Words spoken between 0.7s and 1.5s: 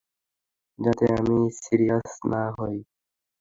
যাতে আমি